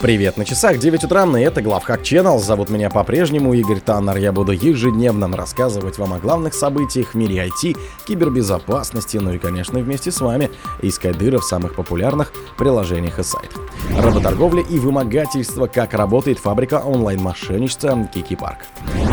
[0.00, 2.38] Привет, на часах 9 утра, и это Главхак Channel.
[2.38, 4.16] Зовут меня по-прежнему Игорь Таннер.
[4.18, 9.80] Я буду ежедневно рассказывать вам о главных событиях в мире IT, кибербезопасности, ну и, конечно,
[9.80, 13.60] вместе с вами искать дыры в самых популярных приложениях и сайтах.
[14.00, 18.58] Работорговля и вымогательство, как работает фабрика онлайн-мошенничества Кики Парк.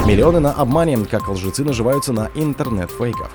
[0.06, 3.32] Миллионы на обмане, как лжецы наживаются на интернет-фейках.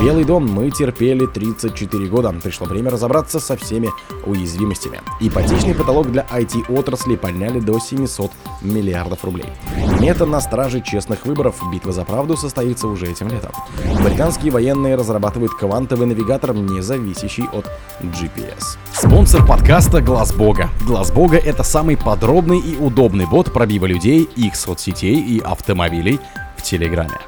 [0.00, 2.32] Белый дом мы терпели 34 года.
[2.40, 3.90] Пришло время разобраться со всеми
[4.26, 5.00] уязвимостями.
[5.18, 8.30] Ипотечный потолок для IT-отрасли подняли до 700
[8.62, 9.48] миллиардов рублей.
[10.00, 11.56] Мета на страже честных выборов.
[11.72, 13.50] Битва за правду состоится уже этим летом.
[14.04, 17.68] Британские военные разрабатывают квантовый навигатор, не зависящий от
[18.00, 18.78] GPS.
[18.92, 20.70] Спонсор подкаста Глаз Бога.
[20.86, 26.20] Глаз Бога это самый подробный и удобный бот пробива людей, их соцсетей и автомобилей
[26.56, 27.18] в Телеграме.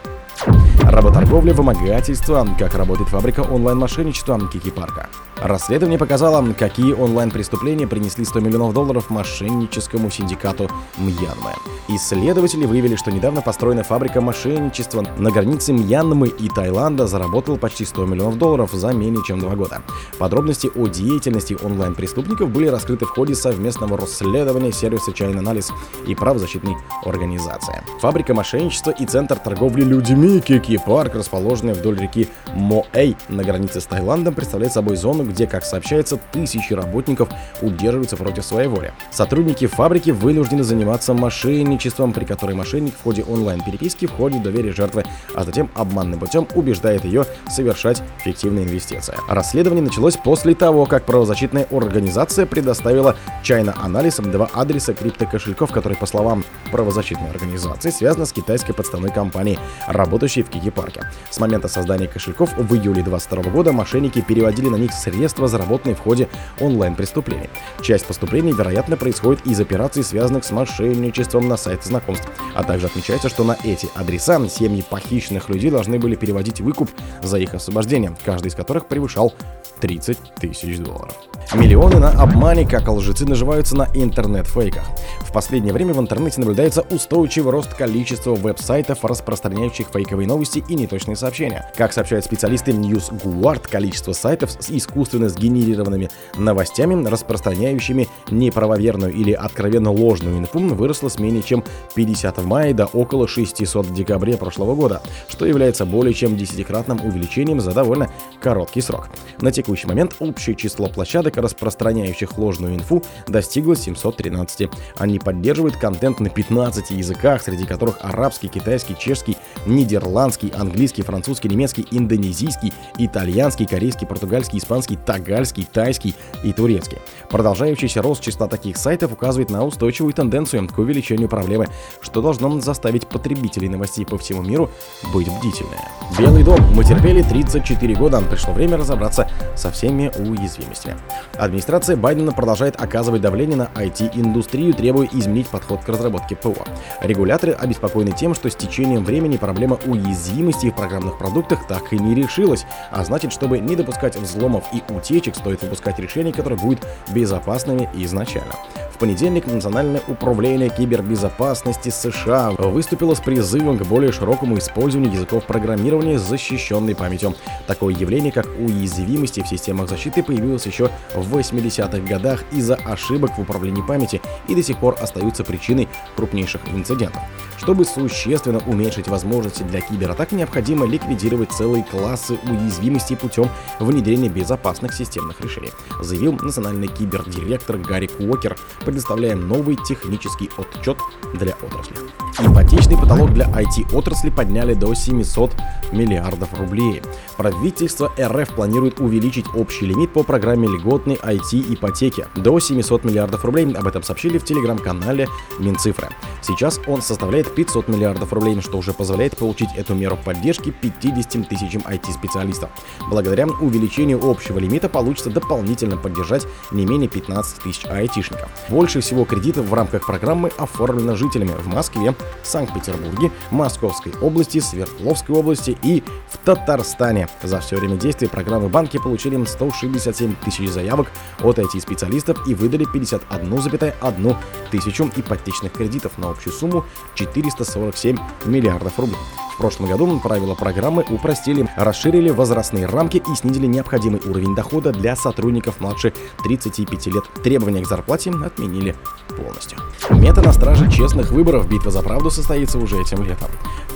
[0.83, 5.09] Работорговля, вымогательство, как работает фабрика онлайн-мошенничества Кики Парка.
[5.43, 11.55] Расследование показало, какие онлайн-преступления принесли 100 миллионов долларов мошенническому синдикату Мьянмы.
[11.89, 18.05] Исследователи выявили, что недавно построенная фабрика мошенничества на границе Мьянмы и Таиланда заработала почти 100
[18.05, 19.83] миллионов долларов за менее чем два года.
[20.19, 25.73] Подробности о деятельности онлайн-преступников были раскрыты в ходе совместного расследования сервиса Chain Analysis
[26.07, 27.83] и правозащитной организации.
[28.01, 33.87] Фабрика мошенничества и центр торговли людьми Кики Парк, расположенный вдоль реки Моэй на границе с
[33.87, 37.29] Таиландом, представляет собой зону, где, как сообщается, тысячи работников
[37.63, 38.93] удерживаются против своей воли.
[39.11, 45.05] Сотрудники фабрики вынуждены заниматься мошенничеством, при которой мошенник в ходе онлайн-переписки входит в доверие жертвы,
[45.35, 49.15] а затем обманным путем убеждает ее совершать фиктивные инвестиции.
[49.29, 56.07] Расследование началось после того, как правозащитная организация предоставила China Analysis два адреса криптокошельков, которые, по
[56.07, 61.05] словам правозащитной организации, связаны с китайской подставной компанией, работающей в Кики-парке.
[61.31, 65.95] С момента создания кошельков в июле 2022 года мошенники переводили на них средства средства, заработанные
[65.95, 66.29] в ходе
[66.61, 67.51] онлайн-преступлений.
[67.83, 72.27] Часть поступлений, вероятно, происходит из операций, связанных с мошенничеством на сайте знакомств.
[72.55, 76.89] А также отмечается, что на эти адреса семьи похищенных людей должны были переводить выкуп
[77.23, 79.35] за их освобождение, каждый из которых превышал
[79.81, 81.15] 30 тысяч долларов.
[81.55, 84.85] Миллионы на обмане, как лжецы наживаются на интернет-фейках.
[85.21, 91.17] В последнее время в интернете наблюдается устойчивый рост количества веб-сайтов, распространяющих фейковые новости и неточные
[91.17, 91.71] сообщения.
[91.77, 94.71] Как сообщают специалисты News Guard, количество сайтов с
[95.11, 102.47] искусственно сгенерированными новостями, распространяющими неправоверную или откровенно ложную инфу, выросло с менее чем 50 в
[102.47, 107.73] мае до около 600 в декабре прошлого года, что является более чем десятикратным увеличением за
[107.73, 108.11] довольно
[108.41, 109.09] короткий срок.
[109.41, 114.69] На текущий момент общее число площадок распространяющих ложную инфу, достигло 713.
[114.99, 121.87] Они поддерживают контент на 15 языках, среди которых арабский, китайский, чешский, нидерландский, английский, французский, немецкий,
[121.91, 126.99] индонезийский, итальянский, корейский, португальский, испанский, тагальский, тайский и турецкий.
[127.29, 131.69] Продолжающийся рост числа таких сайтов указывает на устойчивую тенденцию к увеличению проблемы,
[132.01, 134.71] что должно заставить потребителей новостей по всему миру
[135.13, 135.81] быть бдительными.
[136.19, 136.61] Белый дом.
[136.75, 138.21] Мы терпели 34 года.
[138.21, 140.97] Пришло время разобраться со всеми уязвимостями.
[141.39, 146.65] Администрация Байдена продолжает оказывать давление на IT-индустрию, требуя изменить подход к разработке ПО.
[147.01, 152.15] Регуляторы обеспокоены тем, что с течением времени проблема уязвимости в программных продуктах так и не
[152.15, 157.89] решилась, а значит, чтобы не допускать взломов и утечек, стоит выпускать решения, которые будут безопасными
[157.95, 158.55] изначально
[159.01, 166.23] понедельник Национальное управление кибербезопасности США выступило с призывом к более широкому использованию языков программирования с
[166.23, 167.35] защищенной памятью.
[167.67, 173.41] Такое явление, как уязвимости в системах защиты, появилось еще в 80-х годах из-за ошибок в
[173.41, 177.23] управлении памяти и до сих пор остаются причиной крупнейших инцидентов.
[177.57, 183.49] Чтобы существенно уменьшить возможности для кибератак, необходимо ликвидировать целые классы уязвимостей путем
[183.79, 188.59] внедрения безопасных системных решений, заявил национальный кибердиректор Гарри Куокер,
[188.91, 190.99] предоставляем новый технический отчет
[191.35, 191.97] для отрасли.
[192.39, 195.55] Ипотечный потолок для IT-отрасли подняли до 700
[195.93, 197.03] миллиардов рублей.
[197.37, 203.73] Правительство РФ планирует увеличить общий лимит по программе льготной IT-ипотеки до 700 миллиардов рублей.
[203.73, 205.29] Об этом сообщили в телеграм-канале
[205.59, 206.09] Минцифры.
[206.41, 211.83] Сейчас он составляет 500 миллиардов рублей, что уже позволяет получить эту меру поддержки 50 тысячам
[211.83, 212.71] IT-специалистов.
[213.09, 218.49] Благодаря увеличению общего лимита получится дополнительно поддержать не менее 15 тысяч айтишников.
[218.81, 225.77] Больше всего кредитов в рамках программы оформлено жителями в Москве, Санкт-Петербурге, Московской области, Свердловской области
[225.83, 227.29] и в Татарстане.
[227.43, 231.09] За все время действия программы банки получили 167 тысяч заявок
[231.43, 234.37] от IT-специалистов и выдали 51,1
[234.71, 236.87] тысячу ипотечных кредитов на общую сумму
[237.17, 238.17] 447
[238.47, 239.19] миллиардов рублей
[239.61, 245.81] прошлом году правила программы упростили, расширили возрастные рамки и снизили необходимый уровень дохода для сотрудников
[245.81, 247.25] младше 35 лет.
[247.45, 248.97] Требования к зарплате отменили.
[249.37, 249.79] полностью.
[250.11, 251.69] Мета на страже честных выборов.
[251.69, 253.49] Битва за правду состоится уже этим летом.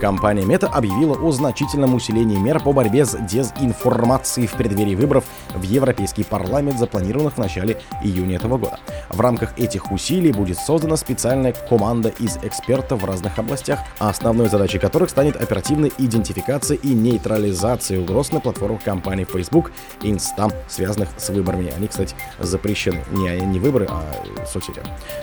[0.04, 5.24] Компания Мета объявила о значительном усилении мер по борьбе с дезинформацией в преддверии выборов
[5.54, 8.78] в Европейский парламент, запланированных в начале июня этого года.
[9.08, 14.78] В рамках этих усилий будет создана специальная команда из экспертов в разных областях, основной задачей
[14.78, 19.72] которых станет оперативная идентификация и нейтрализация угроз на платформах компании Facebook
[20.02, 21.72] и Instagram, связанных с выборами.
[21.74, 23.00] Они, кстати, запрещены.
[23.12, 24.04] Не, не выборы, а
[24.44, 24.82] соцсети.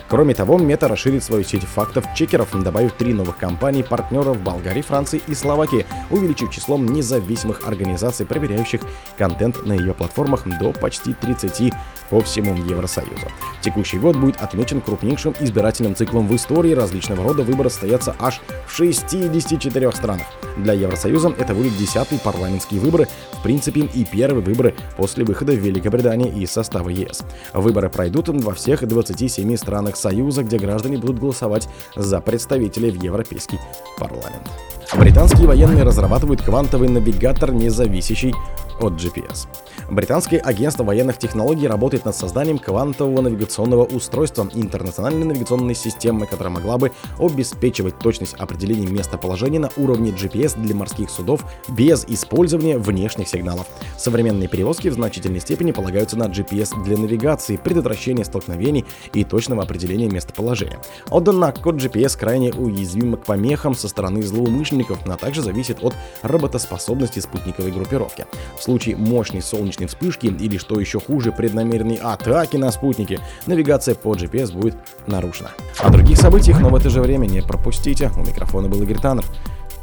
[0.09, 5.21] Кроме того, Мета расширит свою сеть фактов-чекеров, добавив три новых компании партнеров в Болгарии, Франции
[5.27, 8.81] и Словакии, увеличив числом независимых организаций, проверяющих
[9.17, 11.73] контент на ее платформах до почти 30
[12.09, 13.27] по всему Евросоюзу.
[13.61, 16.73] Текущий год будет отмечен крупнейшим избирательным циклом в истории.
[16.73, 20.27] Различного рода выборы состоятся аж в 64 странах.
[20.57, 26.43] Для Евросоюза это будет десятый парламентские выборы, в принципе и первые выборы после выхода Великобритании
[26.43, 27.23] из состава ЕС.
[27.53, 33.59] Выборы пройдут во всех 27 странах Союза, где граждане будут голосовать за представителей в Европейский
[33.97, 34.50] парламент.
[34.97, 38.35] Британские военные разрабатывают квантовый навигатор, не зависящий
[38.81, 39.47] от GPS.
[39.89, 46.77] Британское агентство военных технологий работает над созданием квантового навигационного устройства интернациональной навигационной системы, которая могла
[46.77, 53.67] бы обеспечивать точность определения местоположения на уровне GPS для морских судов без использования внешних сигналов.
[53.97, 60.07] Современные перевозки в значительной степени полагаются на GPS для навигации, предотвращения столкновений и точного определения
[60.07, 60.79] местоположения.
[61.09, 67.71] Однако GPS крайне уязвим к помехам со стороны злоумышленников, а также зависит от работоспособности спутниковой
[67.71, 68.25] группировки.
[68.57, 74.15] В случае мощной солнечной вспышки или, что еще хуже, преднамеренной атаки на спутники, навигация по
[74.15, 74.75] GPS будет
[75.07, 75.51] нарушена.
[75.79, 78.11] О других событиях, но в это же время не пропустите.
[78.15, 79.25] У микрофона был Игорь Таннер.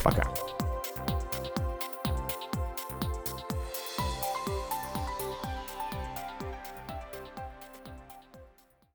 [0.02, 0.24] Пока.